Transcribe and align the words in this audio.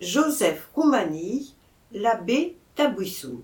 Joseph 0.00 0.70
Roumanille, 0.74 1.52
l'abbé 1.92 2.56
Tabouissoun. 2.74 3.42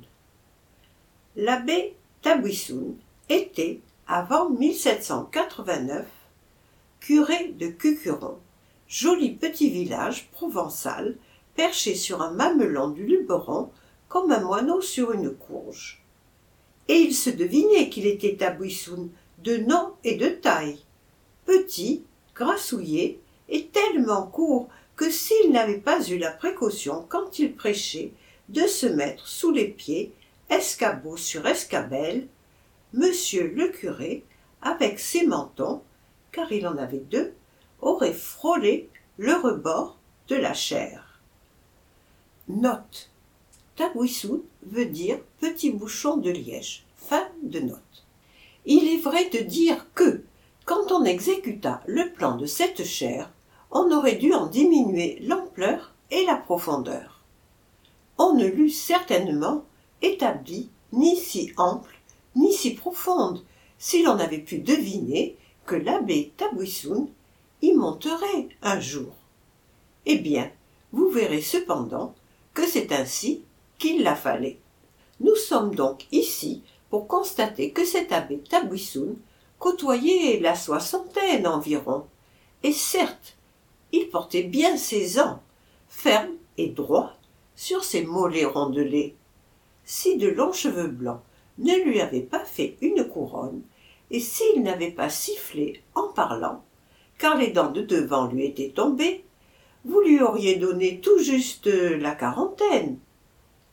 L'abbé 1.36 1.94
Tabouissoun 2.22 2.96
était, 3.28 3.80
avant 4.08 4.48
1789, 4.48 6.06
curé 7.00 7.48
de 7.58 7.66
Cucuron, 7.66 8.38
joli 8.88 9.34
petit 9.34 9.68
village 9.68 10.30
provençal 10.30 11.16
perché 11.54 11.94
sur 11.94 12.22
un 12.22 12.30
mamelon 12.30 12.88
du 12.88 13.04
Luberon 13.04 13.70
comme 14.08 14.32
un 14.32 14.40
moineau 14.40 14.80
sur 14.80 15.12
une 15.12 15.34
courge. 15.34 16.02
Et 16.88 16.96
il 16.96 17.14
se 17.14 17.28
devinait 17.28 17.90
qu'il 17.90 18.06
était 18.06 18.36
Tabouissoun 18.36 19.10
de 19.44 19.58
nom 19.58 19.92
et 20.04 20.14
de 20.14 20.28
taille, 20.28 20.78
petit, 21.44 22.02
grassouillé 22.34 23.20
et 23.50 23.66
tellement 23.66 24.22
court 24.26 24.70
que 24.96 25.10
s'il 25.10 25.52
n'avait 25.52 25.78
pas 25.78 26.02
eu 26.08 26.18
la 26.18 26.30
précaution 26.30 27.06
quand 27.08 27.38
il 27.38 27.54
prêchait 27.54 28.12
de 28.48 28.62
se 28.66 28.86
mettre 28.86 29.26
sous 29.26 29.50
les 29.50 29.68
pieds, 29.68 30.12
escabeau 30.48 31.16
sur 31.16 31.46
escabelle, 31.46 32.26
monsieur 32.92 33.48
le 33.48 33.68
curé, 33.68 34.24
avec 34.62 34.98
ses 34.98 35.26
mentons, 35.26 35.82
car 36.32 36.50
il 36.50 36.66
en 36.66 36.78
avait 36.78 36.98
deux, 36.98 37.34
aurait 37.80 38.12
frôlé 38.12 38.88
le 39.18 39.34
rebord 39.34 39.98
de 40.28 40.36
la 40.36 40.54
chair. 40.54 41.20
Note. 42.48 43.10
Veut 44.62 44.86
dire 44.86 45.18
petit 45.38 45.70
bouchon 45.70 46.16
de 46.16 46.30
liège. 46.30 46.86
Fin 46.96 47.28
de 47.42 47.60
note. 47.60 48.06
Il 48.64 48.88
est 48.88 49.00
vrai 49.00 49.28
de 49.28 49.38
dire 49.40 49.86
que, 49.94 50.22
quand 50.64 50.90
on 50.90 51.04
exécuta 51.04 51.82
le 51.86 52.10
plan 52.12 52.36
de 52.36 52.46
cette 52.46 52.84
chair, 52.84 53.30
on 53.70 53.90
aurait 53.90 54.16
dû 54.16 54.32
en 54.32 54.46
diminuer 54.46 55.18
l'ampleur 55.22 55.94
et 56.10 56.24
la 56.24 56.36
profondeur. 56.36 57.22
On 58.18 58.34
ne 58.34 58.46
l'eût 58.46 58.70
certainement 58.70 59.64
établi 60.02 60.70
ni 60.92 61.16
si 61.16 61.52
ample 61.56 61.96
ni 62.36 62.52
si 62.52 62.74
profonde 62.74 63.42
si 63.78 64.02
l'on 64.02 64.18
avait 64.18 64.38
pu 64.38 64.58
deviner 64.58 65.36
que 65.64 65.74
l'abbé 65.74 66.32
Tabouissoun 66.36 67.08
y 67.62 67.72
monterait 67.72 68.48
un 68.62 68.78
jour. 68.78 69.12
Eh 70.04 70.18
bien, 70.18 70.50
vous 70.92 71.08
verrez 71.08 71.42
cependant 71.42 72.14
que 72.54 72.66
c'est 72.66 72.92
ainsi 72.92 73.42
qu'il 73.78 74.02
la 74.02 74.14
fallait. 74.14 74.58
Nous 75.20 75.34
sommes 75.34 75.74
donc 75.74 76.06
ici 76.12 76.62
pour 76.90 77.06
constater 77.08 77.70
que 77.70 77.84
cet 77.84 78.12
abbé 78.12 78.38
Tabouissoun 78.38 79.16
côtoyait 79.58 80.38
la 80.40 80.54
soixantaine 80.54 81.46
environ, 81.46 82.04
et 82.62 82.72
certes 82.72 83.36
portait 84.04 84.42
bien 84.42 84.76
ses 84.76 85.18
ans, 85.18 85.42
ferme 85.88 86.34
et 86.58 86.68
droit, 86.68 87.12
sur 87.54 87.84
ses 87.84 88.04
mollets 88.04 88.44
rondelés. 88.44 89.14
Si 89.84 90.18
de 90.18 90.28
longs 90.28 90.52
cheveux 90.52 90.88
blancs 90.88 91.22
ne 91.58 91.74
lui 91.84 92.00
avaient 92.00 92.20
pas 92.20 92.44
fait 92.44 92.76
une 92.80 93.04
couronne, 93.04 93.62
et 94.10 94.20
s'il 94.20 94.62
n'avait 94.62 94.90
pas 94.90 95.08
sifflé 95.08 95.82
en 95.94 96.08
parlant, 96.08 96.62
car 97.18 97.36
les 97.36 97.48
dents 97.48 97.70
de 97.70 97.82
devant 97.82 98.26
lui 98.26 98.44
étaient 98.44 98.72
tombées, 98.74 99.24
vous 99.84 100.00
lui 100.00 100.20
auriez 100.20 100.56
donné 100.56 101.00
tout 101.00 101.18
juste 101.18 101.66
la 101.66 102.14
quarantaine. 102.14 102.98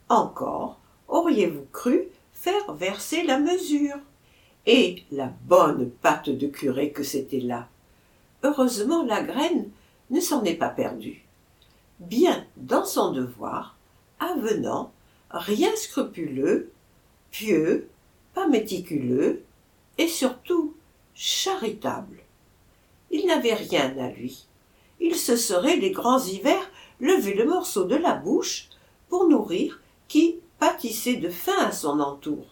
Encore 0.09 0.79
auriez-vous 1.07 1.65
cru 1.71 2.07
faire 2.33 2.73
verser 2.73 3.23
la 3.23 3.39
mesure. 3.39 3.97
Et 4.65 5.03
la 5.11 5.31
bonne 5.45 5.89
patte 5.89 6.29
de 6.29 6.47
curé 6.47 6.91
que 6.91 7.03
c'était 7.03 7.41
là. 7.41 7.67
Heureusement 8.43 9.03
la 9.03 9.21
graine 9.21 9.69
ne 10.09 10.19
s'en 10.19 10.43
est 10.43 10.55
pas 10.55 10.69
perdu. 10.69 11.23
Bien 11.99 12.45
dans 12.57 12.85
son 12.85 13.11
devoir, 13.11 13.77
avenant, 14.19 14.91
rien 15.29 15.75
scrupuleux, 15.75 16.71
pieux, 17.31 17.89
pas 18.33 18.47
méticuleux, 18.47 19.43
et 19.97 20.07
surtout 20.07 20.75
charitable. 21.15 22.19
Il 23.11 23.27
n'avait 23.27 23.53
rien 23.53 23.95
à 23.99 24.09
lui. 24.09 24.47
Il 24.99 25.15
se 25.15 25.35
serait 25.35 25.77
les 25.77 25.91
grands 25.91 26.23
hivers 26.23 26.69
levé 26.99 27.33
le 27.33 27.45
morceau 27.45 27.83
de 27.83 27.95
la 27.95 28.13
bouche 28.13 28.69
pour 29.09 29.27
nourrir 29.27 29.81
qui 30.07 30.39
pâtissait 30.59 31.17
de 31.17 31.29
faim 31.29 31.57
à 31.59 31.71
son 31.71 31.99
entour, 31.99 32.45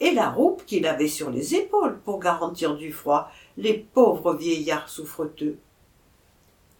et 0.00 0.12
la 0.12 0.28
roupe 0.28 0.64
qu'il 0.66 0.86
avait 0.86 1.08
sur 1.08 1.30
les 1.30 1.54
épaules 1.54 1.98
pour 2.04 2.18
garantir 2.18 2.76
du 2.76 2.92
froid 2.92 3.30
les 3.56 3.74
pauvres 3.74 4.34
vieillards 4.34 4.88
souffreteux 4.88 5.58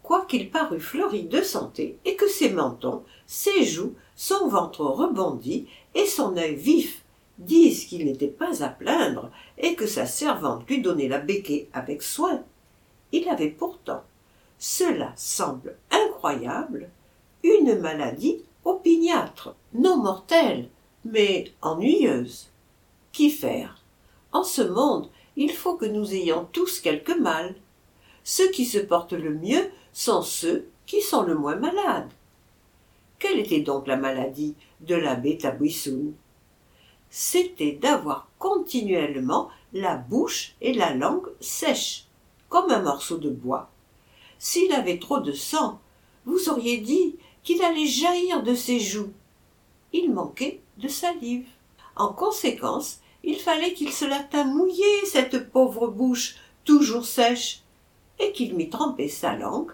quoiqu'il 0.04 0.50
parût 0.50 0.78
fleuri 0.78 1.24
de 1.24 1.42
santé, 1.42 1.98
et 2.04 2.14
que 2.14 2.28
ses 2.28 2.50
mentons, 2.50 3.02
ses 3.26 3.64
joues, 3.64 3.94
son 4.14 4.46
ventre 4.46 4.84
rebondi, 4.84 5.66
et 5.96 6.06
son 6.06 6.36
œil 6.36 6.54
vif 6.54 7.02
disent 7.38 7.86
qu'il 7.86 8.04
n'était 8.04 8.28
pas 8.28 8.62
à 8.62 8.68
plaindre, 8.68 9.30
et 9.58 9.74
que 9.74 9.88
sa 9.88 10.06
servante 10.06 10.68
lui 10.68 10.80
donnait 10.80 11.08
la 11.08 11.18
béquée 11.18 11.68
avec 11.72 12.02
soin, 12.02 12.44
il 13.10 13.28
avait 13.28 13.50
pourtant, 13.50 14.04
cela 14.58 15.12
semble 15.16 15.76
incroyable, 15.90 16.90
une 17.42 17.78
maladie 17.78 18.42
opiniâtre, 18.64 19.54
non 19.72 19.96
mortelle, 19.96 20.68
mais 21.04 21.52
ennuyeuse. 21.62 22.50
Qu'y 23.12 23.30
faire? 23.30 23.78
En 24.32 24.42
ce 24.42 24.62
monde, 24.62 25.08
il 25.36 25.52
faut 25.52 25.76
que 25.76 25.86
nous 25.86 26.14
ayons 26.14 26.48
tous 26.50 26.80
quelque 26.80 27.12
mal. 27.12 27.54
Ceux 28.24 28.50
qui 28.50 28.64
se 28.64 28.78
portent 28.78 29.12
le 29.12 29.34
mieux 29.34 29.70
sont 29.92 30.22
ceux 30.22 30.66
qui 30.86 31.02
sont 31.02 31.22
le 31.22 31.34
moins 31.34 31.56
malades. 31.56 32.10
Quelle 33.18 33.38
était 33.38 33.60
donc 33.60 33.86
la 33.86 33.96
maladie 33.96 34.54
de 34.80 34.94
l'abbé 34.94 35.36
Tabouissoun 35.36 36.14
C'était 37.10 37.72
d'avoir 37.72 38.28
continuellement 38.38 39.50
la 39.74 39.96
bouche 39.96 40.54
et 40.62 40.72
la 40.72 40.94
langue 40.94 41.28
sèches, 41.40 42.06
comme 42.48 42.70
un 42.70 42.82
morceau 42.82 43.18
de 43.18 43.30
bois. 43.30 43.70
S'il 44.38 44.72
avait 44.72 44.98
trop 44.98 45.20
de 45.20 45.32
sang, 45.32 45.80
vous 46.24 46.48
auriez 46.48 46.78
dit 46.78 47.16
qu'il 47.42 47.62
allait 47.62 47.86
jaillir 47.86 48.42
de 48.42 48.54
ses 48.54 48.80
joues. 48.80 49.12
Il 49.92 50.12
manquait 50.12 50.60
de 50.78 50.88
salive. 50.88 51.46
En 51.94 52.12
conséquence, 52.12 53.00
il 53.22 53.36
fallait 53.36 53.74
qu'il 53.74 53.92
se 53.92 54.04
la 54.06 54.20
tînt 54.20 54.44
mouillée, 54.44 55.04
cette 55.06 55.50
pauvre 55.50 55.88
bouche 55.88 56.36
toujours 56.64 57.04
sèche, 57.04 57.63
et 58.18 58.32
qu'il 58.32 58.54
mit 58.54 58.70
tremper 58.70 59.08
sa 59.08 59.34
langue 59.36 59.72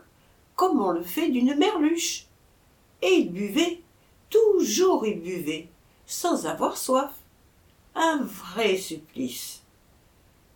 comme 0.56 0.82
on 0.82 0.92
le 0.92 1.02
fait 1.02 1.30
d'une 1.30 1.56
merluche. 1.56 2.26
Et 3.00 3.14
il 3.14 3.32
buvait, 3.32 3.80
toujours 4.28 5.06
il 5.06 5.20
buvait, 5.20 5.68
sans 6.06 6.46
avoir 6.46 6.76
soif. 6.76 7.12
Un 7.94 8.22
vrai 8.22 8.76
supplice. 8.76 9.62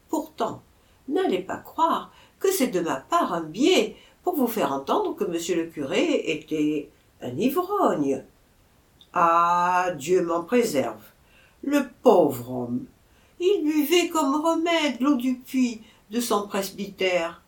Pourtant, 0.09 0.63
n'allez 1.09 1.41
pas 1.41 1.57
croire 1.57 2.13
que 2.39 2.53
c'est 2.53 2.69
de 2.69 2.81
ma 2.81 2.97
part 2.97 3.33
un 3.33 3.43
biais 3.43 3.97
pour 4.23 4.37
vous 4.37 4.47
faire 4.47 4.73
entendre 4.73 5.17
que 5.17 5.25
monsieur 5.25 5.57
le 5.57 5.71
curé 5.71 6.31
était 6.31 6.91
un 7.23 7.37
ivrogne. 7.37 8.25
Ah. 9.15 9.93
Dieu 9.97 10.23
m'en 10.23 10.43
préserve. 10.43 11.03
Le 11.63 11.89
pauvre 12.03 12.51
homme. 12.51 12.85
Il 13.41 13.63
buvait 13.65 14.09
comme 14.09 14.35
remède 14.45 15.01
l'eau 15.01 15.17
du 15.17 15.37
puits 15.37 15.83
de 16.11 16.21
son 16.21 16.47
presbytère 16.47 17.44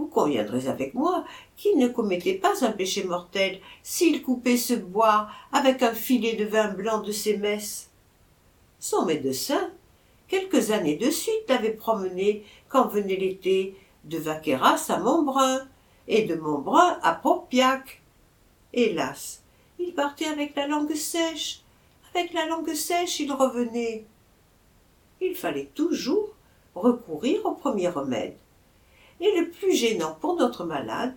vous 0.00 0.06
conviendrez 0.06 0.66
avec 0.66 0.94
moi 0.94 1.26
qu'il 1.58 1.76
ne 1.76 1.86
commettait 1.86 2.34
pas 2.34 2.64
un 2.64 2.72
péché 2.72 3.04
mortel 3.04 3.60
s'il 3.82 4.22
coupait 4.22 4.56
ce 4.56 4.72
bois 4.72 5.28
avec 5.52 5.82
un 5.82 5.92
filet 5.92 6.36
de 6.36 6.46
vin 6.46 6.68
blanc 6.68 7.02
de 7.02 7.12
ses 7.12 7.36
messes. 7.36 7.90
Son 8.78 9.04
médecin, 9.04 9.70
quelques 10.26 10.70
années 10.70 10.96
de 10.96 11.10
suite, 11.10 11.44
l'avait 11.50 11.72
promené, 11.72 12.46
quand 12.70 12.88
venait 12.88 13.16
l'été, 13.16 13.76
de 14.04 14.16
Vaqueras 14.16 14.86
à 14.88 14.98
Montbrun, 15.00 15.68
et 16.08 16.22
de 16.22 16.34
Montbrun 16.34 16.98
à 17.02 17.12
Propiac. 17.12 18.00
Hélas, 18.72 19.42
il 19.78 19.92
partait 19.92 20.28
avec 20.28 20.56
la 20.56 20.66
langue 20.66 20.94
sèche. 20.94 21.60
Avec 22.14 22.32
la 22.32 22.46
langue 22.46 22.72
sèche, 22.72 23.20
il 23.20 23.30
revenait. 23.30 24.06
Il 25.20 25.34
fallait 25.34 25.70
toujours 25.74 26.30
recourir 26.74 27.44
au 27.44 27.52
premier 27.52 27.88
remède 27.88 28.34
et 29.20 29.38
le 29.38 29.50
plus 29.50 29.74
gênant 29.74 30.16
pour 30.20 30.36
notre 30.36 30.64
malade, 30.64 31.14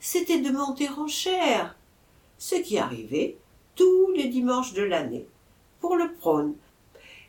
c'était 0.00 0.40
de 0.40 0.50
monter 0.50 0.88
en 0.88 1.06
chair, 1.06 1.76
ce 2.38 2.56
qui 2.56 2.78
arrivait 2.78 3.38
tous 3.74 4.10
les 4.12 4.28
dimanches 4.28 4.72
de 4.72 4.82
l'année, 4.82 5.26
pour 5.80 5.96
le 5.96 6.12
prône, 6.12 6.54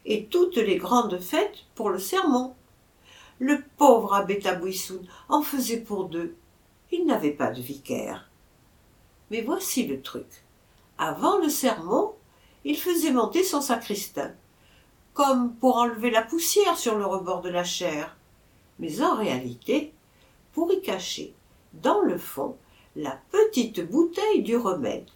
et 0.06 0.25
toutes 0.25 0.57
les 0.57 0.77
grandes 0.77 1.19
fêtes 1.19 1.65
pour 1.73 1.89
le 1.89 2.00
sermon. 2.00 2.53
Le 3.39 3.63
pauvre 3.77 4.13
abbé 4.13 4.39
Tabouissoun 4.39 5.06
en 5.29 5.41
faisait 5.41 5.81
pour 5.81 6.06
deux. 6.06 6.35
Il 6.91 7.06
n'avait 7.06 7.31
pas 7.31 7.51
de 7.51 7.62
vicaire. 7.62 8.29
Mais 9.31 9.41
voici 9.41 9.88
le 9.88 10.01
truc. 10.01 10.27
Avant 10.97 11.39
le 11.39 11.50
sermon, 11.50 12.13
il 12.63 12.77
faisait 12.77 13.12
monter 13.12 13.44
son 13.44 13.62
sacristain, 13.62 14.31
comme 15.13 15.53
pour 15.56 15.77
enlever 15.77 16.12
la 16.12 16.21
poussière 16.21 16.77
sur 16.77 16.97
le 16.97 17.06
rebord 17.06 17.41
de 17.41 17.50
la 17.50 17.63
chair. 17.63 18.15
Mais 18.79 19.01
en 19.01 19.15
réalité, 19.15 19.94
pour 20.55 20.71
y 20.71 20.81
cacher, 20.81 21.33
dans 21.73 22.01
le 22.01 22.17
fond, 22.17 22.55
la 22.95 23.19
petite 23.29 23.81
bouteille 23.81 24.41
du 24.41 24.55
remède, 24.55 25.09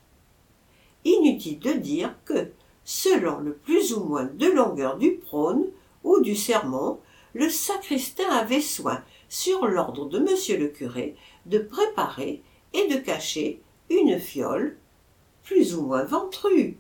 inutile 1.06 1.60
de 1.60 1.72
dire 1.72 2.14
que, 2.26 2.52
selon 2.84 3.40
le 3.40 3.54
plus 3.54 3.94
ou 3.94 4.04
moins 4.04 4.26
de 4.26 4.48
longueur 4.48 4.98
du 4.98 5.14
prône 5.14 5.66
ou 6.04 6.20
du 6.20 6.36
sermon, 6.36 7.00
le 7.34 7.50
sacristain 7.50 8.30
avait 8.30 8.60
soin, 8.60 9.02
sur 9.30 9.66
l'ordre 9.66 10.10
de 10.10 10.20
monsieur 10.20 10.58
le 10.58 10.68
curé, 10.68 11.16
de 11.46 11.60
préparer 11.60 12.42
et 12.74 12.88
de 12.88 12.98
cacher 12.98 13.62
une 13.90 14.20
fiole 14.20 14.78
plus 15.44 15.74
ou 15.74 15.84
moins 15.84 16.04
ventrue. 16.04 16.78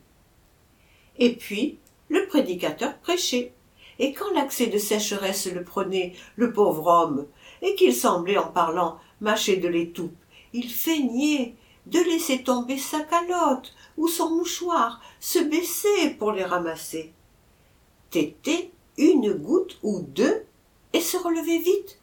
Et 1.18 1.36
puis, 1.36 1.80
le 2.10 2.28
prédicateur 2.28 2.98
prêchait. 2.98 3.54
Et 4.00 4.14
quand 4.14 4.32
l'accès 4.34 4.68
de 4.68 4.78
sécheresse 4.78 5.52
le 5.52 5.64
prenait, 5.64 6.14
le 6.38 6.54
pauvre 6.54 6.88
homme, 6.88 7.28
et 7.62 7.76
qu'il 7.76 7.94
semblait 7.94 8.38
en 8.38 8.48
parlant 8.48 8.98
mâcher 9.20 9.58
de 9.58 9.68
l'étoupe, 9.68 10.16
il 10.54 10.70
feignait 10.72 11.56
de 11.86 12.00
laisser 12.00 12.44
tomber 12.44 12.78
sa 12.78 13.02
calotte 13.02 13.74
ou 13.98 14.08
son 14.08 14.30
mouchoir, 14.30 15.02
se 15.20 15.40
baisser 15.40 16.12
pour 16.18 16.32
les 16.32 16.46
ramasser. 16.46 17.14
Téter 18.10 18.72
une 18.98 19.34
goutte 19.34 19.78
ou 19.84 20.02
deux 20.02 20.46
et 20.94 21.02
se 21.02 21.18
relever 21.18 21.58
vite, 21.58 22.00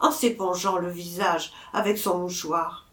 en 0.00 0.10
s'épongeant 0.10 0.78
le 0.78 0.90
visage 0.90 1.52
avec 1.72 1.98
son 1.98 2.18
mouchoir. 2.18 2.88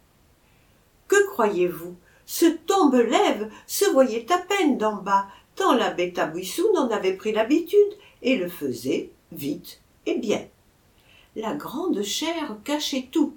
Que 1.08 1.28
croyez-vous? 1.32 1.96
Ce 2.26 2.46
tombe-lève 2.46 3.52
se 3.68 3.90
voyait 3.92 4.32
à 4.32 4.38
peine 4.38 4.78
d'en 4.78 4.96
bas, 4.96 5.28
tant 5.56 5.74
l'abbé 5.74 6.14
Tabouissou 6.14 6.66
en 6.78 6.90
avait 6.90 7.18
pris 7.18 7.34
l'habitude 7.34 7.98
et 8.22 8.38
le 8.38 8.50
faisait 8.50 9.12
vite 9.32 9.82
et 10.06 10.18
bien. 10.18 10.46
La 11.36 11.54
grande 11.54 12.02
chair 12.04 12.58
cachait 12.64 13.08
tout. 13.12 13.36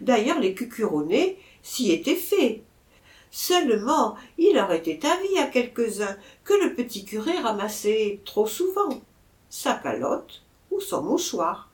D'ailleurs, 0.00 0.40
les 0.40 0.54
cucuronnés 0.54 1.38
s'y 1.62 1.90
étaient 1.90 2.16
faits. 2.16 2.62
Seulement, 3.30 4.16
il 4.38 4.58
aurait 4.58 4.78
été 4.78 5.06
avis 5.06 5.38
à 5.38 5.46
quelques-uns 5.46 6.16
que 6.44 6.54
le 6.54 6.74
petit 6.74 7.04
curé 7.04 7.38
ramassait 7.38 8.20
trop 8.24 8.46
souvent 8.46 9.00
sa 9.48 9.74
calotte 9.74 10.42
ou 10.70 10.80
son 10.80 11.02
mouchoir. 11.02 11.70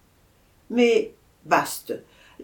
Mais 0.70 1.14
baste, 1.44 1.94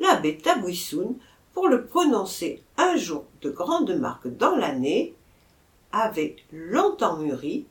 l'abbé 0.00 0.38
Tabouissoun, 0.38 1.16
pour 1.52 1.68
le 1.68 1.84
prononcer 1.84 2.62
un 2.78 2.96
jour 2.96 3.24
de 3.42 3.50
grande 3.50 3.94
marque 3.98 4.28
dans 4.28 4.56
l'année, 4.56 5.14
avait 5.92 6.36
longtemps 6.50 7.18
mûri, 7.18 7.66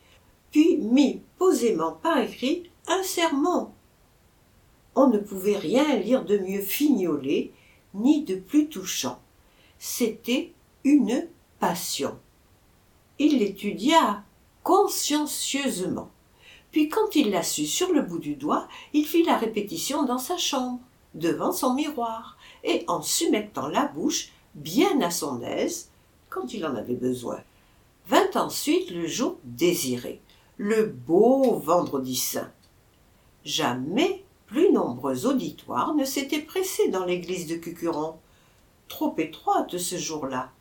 puis 0.51 0.77
mis 0.77 1.21
posément 1.38 1.94
par 1.94 2.18
écrit 2.19 2.69
un 2.88 3.03
sermon. 3.03 3.71
On 4.95 5.07
ne 5.07 5.18
pouvait 5.18 5.57
rien 5.57 5.95
lire 5.95 6.25
de 6.25 6.38
mieux 6.38 6.62
fignolé, 6.62 7.53
ni 7.94 8.24
de 8.24 8.36
plus 8.36 8.68
touchant. 8.68 9.19
C'était 9.80 10.51
une 10.83 11.27
passion. 11.59 12.18
Il 13.19 13.39
l'étudia 13.39 14.24
consciencieusement. 14.63 16.09
Puis 16.71 16.89
quand 16.89 17.15
il 17.15 17.31
l'a 17.31 17.44
su 17.44 17.65
sur 17.65 17.92
le 17.92 18.01
bout 18.01 18.19
du 18.19 18.36
doigt, 18.36 18.68
il 18.94 19.06
fit 19.06 19.24
la 19.24 19.38
répétition 19.38 20.03
dans 20.03 20.18
sa 20.18 20.38
chambre, 20.38 20.80
devant 21.13 21.51
son 21.51 21.74
miroir, 21.74 22.38
et 22.63 22.83
en 22.88 23.01
s'humectant 23.01 23.68
la 23.68 23.88
bouche, 23.88 24.31
bien 24.56 25.01
à 25.01 25.12
son 25.12 25.42
aise, 25.42 25.89
quand 26.30 26.53
il 26.53 26.65
en 26.65 26.75
avait 26.75 26.95
besoin. 26.95 27.42
Vint 28.07 28.30
ensuite 28.36 28.89
le 28.92 29.06
jour 29.07 29.38
désiré, 29.44 30.21
le 30.63 30.85
beau 30.85 31.55
vendredi 31.55 32.15
saint. 32.15 32.51
Jamais 33.43 34.23
plus 34.45 34.71
nombreux 34.71 35.25
auditoires 35.25 35.95
ne 35.95 36.05
s'étaient 36.05 36.43
pressés 36.43 36.89
dans 36.89 37.03
l'église 37.03 37.47
de 37.47 37.55
Cucuron, 37.55 38.17
trop 38.87 39.15
étroite 39.17 39.79
ce 39.79 39.97
jour-là. 39.97 40.51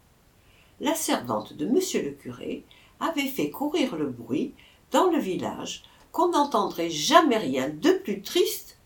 La 0.81 0.94
servante 0.94 1.52
de 1.52 1.67
monsieur 1.67 2.02
le 2.02 2.12
curé 2.12 2.64
avait 2.99 3.26
fait 3.26 3.50
courir 3.50 3.94
le 3.94 4.06
bruit 4.06 4.55
dans 4.91 5.11
le 5.11 5.19
village 5.19 5.82
qu'on 6.12 6.31
n'entendrait 6.31 6.88
jamais 6.88 7.37
rien 7.37 7.69
de 7.69 7.91
plus 7.91 8.23
triste 8.23 8.79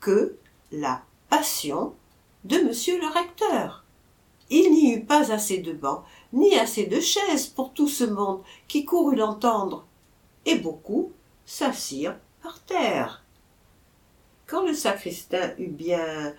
que 0.00 0.38
la 0.72 1.02
passion 1.30 1.94
de 2.42 2.56
monsieur 2.56 3.00
le 3.00 3.06
recteur. 3.06 3.84
Il 4.50 4.72
n'y 4.72 4.94
eut 4.94 5.04
pas 5.04 5.30
assez 5.30 5.58
de 5.58 5.72
bancs, 5.72 6.02
ni 6.32 6.56
assez 6.56 6.86
de 6.86 6.98
chaises 6.98 7.46
pour 7.46 7.72
tout 7.72 7.86
ce 7.86 8.02
monde 8.02 8.42
qui 8.66 8.84
courut 8.84 9.14
l'entendre, 9.14 9.86
et 10.48 10.56
beaucoup 10.56 11.12
s'assirent 11.44 12.16
par 12.42 12.60
terre. 12.64 13.22
Quand 14.46 14.66
le 14.66 14.72
sacristain 14.72 15.52
eut 15.58 15.68
bien 15.68 16.34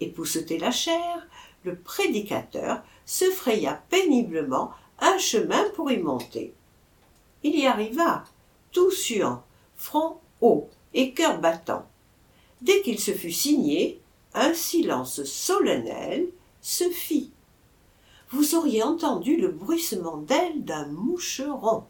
épousseté 0.00 0.58
la 0.58 0.72
chair, 0.72 1.28
le 1.62 1.76
prédicateur 1.76 2.82
se 3.06 3.24
fraya 3.26 3.80
péniblement 3.88 4.72
un 4.98 5.16
chemin 5.18 5.62
pour 5.76 5.92
y 5.92 5.98
monter. 5.98 6.54
Il 7.44 7.56
y 7.56 7.66
arriva, 7.66 8.24
tout 8.72 8.90
suant, 8.90 9.44
front 9.76 10.20
haut 10.40 10.68
et 10.92 11.12
cœur 11.12 11.40
battant. 11.40 11.86
Dès 12.62 12.82
qu'il 12.82 12.98
se 12.98 13.12
fut 13.12 13.32
signé, 13.32 14.00
un 14.34 14.54
silence 14.54 15.22
solennel 15.22 16.26
se 16.60 16.90
fit. 16.90 17.30
Vous 18.30 18.56
auriez 18.56 18.82
entendu 18.82 19.36
le 19.36 19.48
bruissement 19.48 20.16
d'ailes 20.16 20.64
d'un 20.64 20.86
moucheron. 20.86 21.84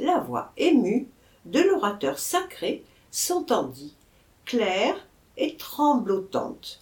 La 0.00 0.18
voix 0.18 0.52
émue 0.56 1.08
de 1.44 1.60
l'orateur 1.60 2.18
sacré 2.18 2.84
s'entendit, 3.10 3.94
claire 4.46 4.96
et 5.36 5.56
tremblotante. 5.56 6.80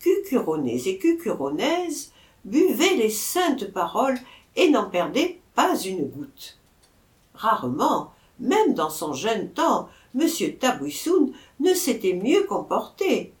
Cucuronnés 0.00 0.88
et 0.88 0.98
cucuronnaises 0.98 2.10
buvaient 2.44 2.96
les 2.96 3.10
saintes 3.10 3.72
paroles 3.72 4.18
et 4.56 4.70
n'en 4.70 4.90
perdaient 4.90 5.38
pas 5.54 5.78
une 5.78 6.04
goutte. 6.08 6.58
Rarement 7.34 8.10
même 8.40 8.74
dans 8.74 8.90
son 8.90 9.12
jeune 9.12 9.50
temps, 9.52 9.88
M. 10.18 10.28
Tabouissoun 10.58 11.32
ne 11.60 11.74
s'était 11.74 12.14
mieux 12.14 12.42
comporté. 12.44 13.32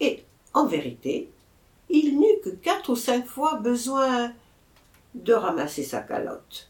Et, 0.00 0.22
en 0.52 0.66
vérité, 0.66 1.30
il 1.88 2.18
n'eut 2.20 2.40
que 2.44 2.50
quatre 2.50 2.90
ou 2.90 2.96
cinq 2.96 3.26
fois 3.26 3.54
besoin 3.54 4.32
de 5.14 5.32
ramasser 5.32 5.82
sa 5.82 6.00
calotte. 6.02 6.68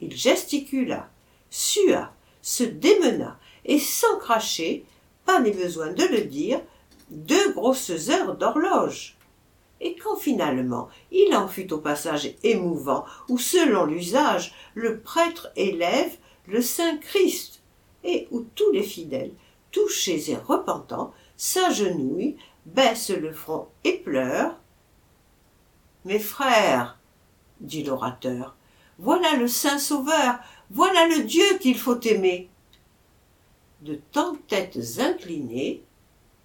Il 0.00 0.14
gesticula, 0.14 1.10
sua, 1.50 2.12
se 2.42 2.64
démena, 2.64 3.38
et 3.64 3.78
sans 3.78 4.18
cracher, 4.18 4.84
pas 5.24 5.40
n'est 5.40 5.50
besoin 5.50 5.92
de 5.92 6.04
le 6.04 6.22
dire, 6.22 6.60
deux 7.10 7.52
grosses 7.52 8.08
heures 8.10 8.36
d'horloge. 8.36 9.16
Et 9.80 9.96
quand 9.96 10.16
finalement 10.16 10.88
il 11.10 11.34
en 11.34 11.48
fut 11.48 11.72
au 11.72 11.78
passage 11.78 12.34
émouvant 12.42 13.04
où, 13.28 13.38
selon 13.38 13.84
l'usage, 13.84 14.54
le 14.74 15.00
prêtre 15.00 15.50
élève 15.56 16.16
le 16.46 16.62
Saint 16.62 16.96
Christ, 16.98 17.62
et 18.04 18.28
où 18.30 18.46
tous 18.54 18.70
les 18.70 18.82
fidèles, 18.82 19.32
touchés 19.72 20.30
et 20.30 20.36
repentants, 20.36 21.12
s'agenouillent, 21.36 22.36
baissent 22.64 23.10
le 23.10 23.32
front 23.32 23.68
et 23.84 23.98
pleurent. 23.98 24.56
Mes 26.04 26.20
frères, 26.20 26.98
dit 27.60 27.82
l'orateur, 27.82 28.55
voilà 28.98 29.36
le 29.36 29.48
Saint 29.48 29.78
Sauveur, 29.78 30.38
voilà 30.70 31.06
le 31.08 31.24
Dieu 31.24 31.58
qu'il 31.60 31.78
faut 31.78 32.00
aimer. 32.00 32.48
De 33.82 34.00
tant 34.12 34.36
têtes 34.48 34.98
inclinées, 34.98 35.82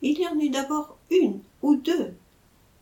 il 0.01 0.19
y 0.19 0.27
en 0.27 0.39
eut 0.39 0.49
d'abord 0.49 0.97
une 1.09 1.41
ou 1.61 1.75
deux, 1.75 2.13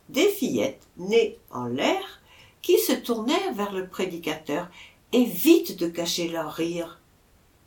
des 0.08 0.28
fillettes 0.28 0.86
nées 0.96 1.38
en 1.50 1.66
l'air, 1.66 2.20
qui 2.62 2.78
se 2.78 2.92
tournèrent 2.92 3.54
vers 3.54 3.72
le 3.72 3.88
prédicateur 3.88 4.68
et 5.12 5.24
vite 5.24 5.78
de 5.78 5.88
cacher 5.88 6.28
leur 6.28 6.52
rire 6.52 7.00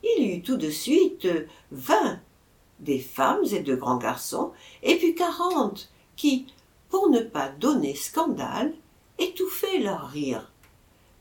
il 0.04 0.24
y 0.24 0.36
eut 0.36 0.42
tout 0.42 0.58
de 0.58 0.70
suite 0.70 1.28
vingt, 1.72 2.20
des 2.80 3.00
femmes 3.00 3.44
et 3.52 3.62
de 3.62 3.76
grands 3.76 3.98
garçons, 3.98 4.52
et 4.82 4.98
puis 4.98 5.16
quarante, 5.16 5.92
qui, 6.16 6.48
pour 6.90 7.10
ne 7.10 7.22
pas 7.22 7.50
donner 7.50 7.96
scandale, 7.96 8.74
étouffaient 9.18 9.80
leur 9.80 10.10
rire. 10.10 10.52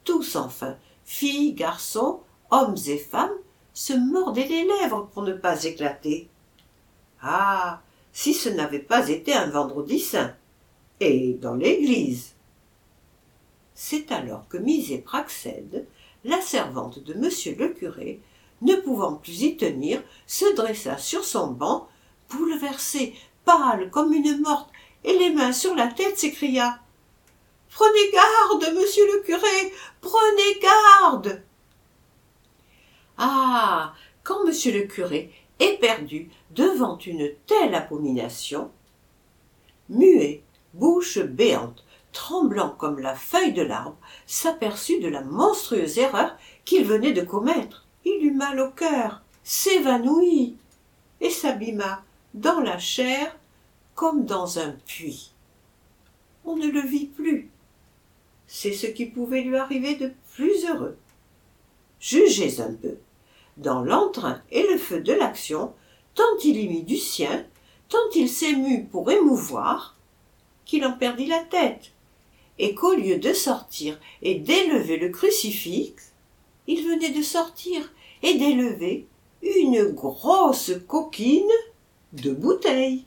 Tous 0.05 0.37
enfin, 0.37 0.77
filles, 1.05 1.55
garçons, 1.55 2.21
hommes 2.51 2.77
et 2.87 2.99
femmes, 2.99 3.31
se 3.75 3.93
mordaient 3.93 4.49
les 4.49 4.65
lèvres 4.65 5.09
pour 5.13 5.23
ne 5.23 5.33
pas 5.33 5.65
éclater. 5.65 6.29
Ah. 7.21 7.81
Si 8.13 8.35
ce 8.35 8.51
n'avait 8.51 8.79
pas 8.79 9.09
été 9.09 9.33
un 9.33 9.49
vendredi 9.49 9.99
saint. 9.99 10.35
Et 11.01 11.33
dans 11.35 11.55
l'église. 11.55 12.35
C'est 13.75 14.13
alors 14.13 14.47
que 14.49 14.59
Misé 14.59 14.99
Praxède, 14.99 15.87
la 16.25 16.41
servante 16.41 17.03
de 17.03 17.15
monsieur 17.15 17.57
le 17.59 17.69
curé, 17.69 18.21
ne 18.61 18.77
pouvant 18.77 19.15
plus 19.15 19.43
y 19.43 19.57
tenir, 19.57 20.03
se 20.27 20.55
dressa 20.55 20.99
sur 20.99 21.25
son 21.25 21.49
banc, 21.49 21.89
bouleversé, 22.31 23.15
pâle 23.45 23.91
comme 23.91 24.13
une 24.13 24.41
morte, 24.41 24.71
et 25.05 25.19
les 25.19 25.31
mains 25.31 25.53
sur 25.53 25.75
la 25.75 25.89
tête, 25.89 26.19
s'écria 26.19 26.79
Prenez 27.75 28.11
garde, 28.12 28.75
monsieur 28.75 29.07
le 29.07 29.23
curé, 29.23 29.73
prenez 30.00 30.61
garde. 30.61 31.43
Ah. 33.19 33.95
Quand 34.25 34.45
monsieur 34.45 34.73
le 34.73 34.87
curé, 34.87 35.33
éperdu 35.59 36.31
devant 36.50 36.97
une 36.99 37.31
telle 37.47 37.75
abomination, 37.75 38.71
muet, 39.88 40.43
bouche 40.75 41.19
béante, 41.19 41.85
tremblant 42.12 42.71
comme 42.71 43.00
la 43.00 43.17
feuille 43.17 43.52
de 43.52 43.62
l'arbre, 43.62 43.97
s'aperçut 44.26 45.00
de 45.00 45.09
la 45.09 45.23
monstrueuse 45.23 45.99
erreur 45.99 46.37
qu'il 46.64 46.85
venait 46.85 47.12
de 47.12 47.23
commettre. 47.23 47.85
Il 48.05 48.25
eut 48.25 48.35
mal 48.35 48.61
au 48.61 48.71
cœur, 48.71 49.23
s'évanouit 49.43 50.57
et 51.21 51.31
s'abîma 51.31 52.05
dans 52.35 52.61
la 52.61 52.79
chair 52.79 53.37
comme 53.95 54.25
dans 54.25 54.59
un 54.59 54.73
puits. 54.87 55.33
On 56.45 56.57
ne 56.57 56.69
le 56.69 56.81
vit 56.81 57.07
plus. 57.07 57.52
C'est 58.55 58.75
ce 58.75 58.87
qui 58.87 59.07
pouvait 59.07 59.41
lui 59.41 59.57
arriver 59.57 59.95
de 59.95 60.13
plus 60.35 60.67
heureux. 60.67 60.99
Jugez 62.01 62.61
un 62.61 62.75
peu. 62.75 62.99
Dans 63.57 63.81
l'entrain 63.81 64.43
et 64.51 64.63
le 64.65 64.77
feu 64.77 65.01
de 65.01 65.15
l'action, 65.15 65.73
tant 66.15 66.37
il 66.45 66.59
y 66.59 66.69
mit 66.69 66.83
du 66.83 66.99
sien, 66.99 67.47
tant 67.89 68.11
il 68.15 68.29
s'émut 68.29 68.91
pour 68.91 69.11
émouvoir, 69.11 69.97
qu'il 70.67 70.85
en 70.85 70.93
perdit 70.93 71.25
la 71.25 71.39
tête, 71.39 71.93
et 72.59 72.75
qu'au 72.75 72.95
lieu 72.95 73.17
de 73.17 73.33
sortir 73.33 73.99
et 74.21 74.35
d'élever 74.35 74.99
le 74.99 75.09
crucifix, 75.09 76.13
il 76.67 76.87
venait 76.87 77.11
de 77.13 77.23
sortir 77.23 77.91
et 78.23 78.35
d'élever 78.35 79.07
une 79.41 79.85
grosse 79.93 80.73
coquine 80.87 81.49
de 82.13 82.33
bouteille. 82.33 83.07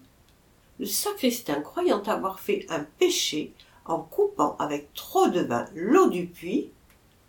Le 0.79 0.87
sacristain, 0.87 1.61
croyant 1.61 2.01
avoir 2.01 2.39
fait 2.39 2.65
un 2.69 2.83
péché 2.97 3.53
en 3.85 3.99
coupant 3.99 4.55
avec 4.59 4.93
trop 4.93 5.27
de 5.27 5.41
vin 5.41 5.65
l'eau 5.75 6.09
du 6.09 6.27
puits, 6.27 6.71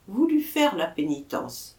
voulut 0.08 0.42
faire 0.42 0.76
la 0.76 0.86
pénitence. 0.86 1.76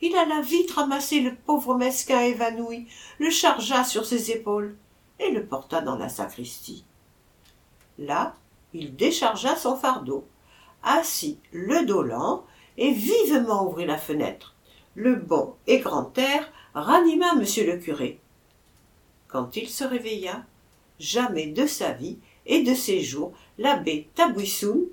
Il 0.00 0.14
alla 0.16 0.40
vite 0.40 0.70
ramasser 0.72 1.20
le 1.20 1.34
pauvre 1.34 1.74
mesquin 1.74 2.20
évanoui, 2.20 2.86
le 3.18 3.30
chargea 3.30 3.84
sur 3.84 4.06
ses 4.06 4.30
épaules 4.30 4.76
et 5.18 5.30
le 5.30 5.44
porta 5.44 5.80
dans 5.80 5.96
la 5.96 6.08
sacristie. 6.08 6.84
Là, 7.98 8.34
il 8.74 8.94
déchargea 8.94 9.56
son 9.56 9.76
fardeau, 9.76 10.26
assit 10.82 11.40
le 11.52 11.84
dos 11.84 12.02
lent 12.02 12.44
et 12.76 12.92
vivement 12.92 13.66
ouvrit 13.68 13.86
la 13.86 13.98
fenêtre. 13.98 14.54
Le 14.94 15.16
bon 15.16 15.54
et 15.66 15.78
grand 15.78 16.16
air 16.16 16.52
ranima 16.74 17.34
monsieur 17.34 17.66
le 17.66 17.78
curé. 17.78 18.20
Quand 19.26 19.56
il 19.56 19.68
se 19.68 19.84
réveilla, 19.84 20.44
jamais 20.98 21.46
de 21.46 21.66
sa 21.66 21.92
vie 21.92 22.18
et 22.48 22.62
de 22.62 22.74
ses 22.74 23.00
jours 23.00 23.32
l'abbé 23.58 24.08
Tabouissoun 24.16 24.86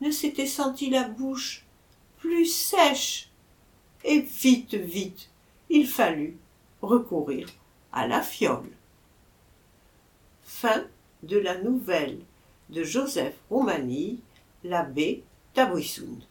ne 0.00 0.10
s'était 0.10 0.46
senti 0.46 0.90
la 0.90 1.08
bouche 1.08 1.64
plus 2.18 2.46
sèche. 2.46 3.30
Et 4.04 4.20
vite, 4.20 4.74
vite, 4.74 5.30
il 5.70 5.88
fallut 5.88 6.36
recourir 6.82 7.48
à 7.92 8.06
la 8.06 8.22
fiole. 8.22 8.70
Fin 10.44 10.84
de 11.22 11.38
la 11.38 11.58
nouvelle 11.58 12.20
de 12.68 12.84
Joseph 12.84 13.34
Roumani, 13.50 14.20
l'abbé. 14.62 15.24